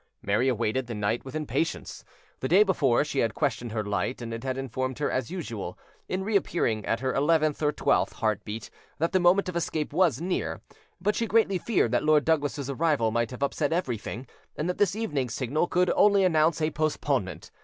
Mary 0.23 0.47
awaited 0.47 0.87
the 0.87 0.95
night 0.95 1.23
with 1.23 1.35
impatience. 1.35 2.03
The 2.39 2.47
day 2.47 2.63
before, 2.63 3.05
she 3.05 3.19
had 3.19 3.35
questioned 3.35 3.71
her 3.71 3.83
light, 3.83 4.19
and 4.19 4.33
it 4.33 4.43
had 4.43 4.57
informed 4.57 4.97
her 4.97 5.11
as 5.11 5.29
usual, 5.29 5.77
in 6.09 6.23
reappearing 6.23 6.83
at 6.87 7.01
her 7.01 7.13
eleventh 7.13 7.61
or 7.61 7.71
twelfth 7.71 8.13
heart 8.13 8.43
beat, 8.43 8.71
that 8.97 9.11
the 9.11 9.19
moment 9.19 9.47
of 9.47 9.55
escape 9.55 9.93
was 9.93 10.19
near; 10.19 10.59
but 10.99 11.15
she 11.15 11.27
greatly 11.27 11.59
feared 11.59 11.91
that 11.91 12.03
Lord 12.03 12.25
Douglas's 12.25 12.67
arrival 12.67 13.11
might 13.11 13.29
have 13.29 13.43
upset 13.43 13.71
everything, 13.71 14.25
and 14.55 14.67
that 14.67 14.79
this 14.79 14.95
evening's 14.95 15.35
signal 15.35 15.67
could 15.67 15.91
only 15.91 16.23
announce 16.23 16.63
a 16.63 16.71
postponement. 16.71 17.51